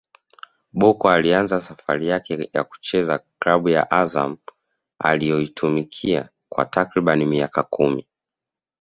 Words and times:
Bocco 0.73 1.09
alianza 1.09 1.59
safari 1.61 2.07
yake 2.07 2.49
ya 2.53 2.65
michezo 2.71 3.19
klabu 3.39 3.69
ya 3.69 3.91
Azam 3.91 4.37
aliyoitumikia 4.99 6.29
kwa 6.49 6.65
takriban 6.65 7.25
miaka 7.25 7.63
kumi 7.63 8.07